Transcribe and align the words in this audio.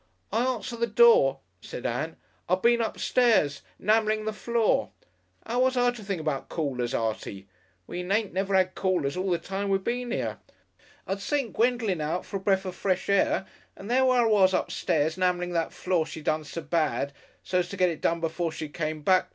"I 0.31 0.43
answered 0.47 0.79
the 0.79 0.87
door," 0.87 1.41
said 1.61 1.85
Ann; 1.85 2.17
"I'd 2.49 2.63
been 2.63 2.81
upstairs 2.81 3.61
'namelling 3.79 4.25
the 4.25 4.33
floor. 4.33 4.89
'Ow 5.45 5.59
was 5.59 5.77
I 5.77 5.91
to 5.91 6.03
think 6.03 6.19
about 6.19 6.49
Callers, 6.49 6.95
Artie? 6.95 7.47
We 7.85 8.01
ain't 8.11 8.33
never 8.33 8.55
'ad 8.55 8.73
Callers 8.73 9.15
all 9.15 9.29
the 9.29 9.37
time 9.37 9.69
we 9.69 9.77
been 9.77 10.11
'ere. 10.11 10.39
I'd 11.05 11.21
sent 11.21 11.53
Gwendolen 11.53 12.01
out 12.01 12.25
for 12.25 12.37
a 12.37 12.39
bref 12.39 12.65
of 12.65 12.73
fresh 12.75 13.09
air, 13.09 13.45
and 13.75 13.91
there 13.91 14.09
I 14.09 14.25
was 14.25 14.55
upstairs 14.55 15.17
'namelling 15.19 15.51
that 15.53 15.71
floor 15.71 16.07
she 16.07 16.21
done 16.21 16.45
so 16.45 16.63
bad, 16.63 17.13
so's 17.43 17.69
to 17.69 17.77
get 17.77 17.89
it 17.91 18.01
done 18.01 18.19
before 18.21 18.51
she 18.51 18.69
came 18.69 19.03
back. 19.03 19.29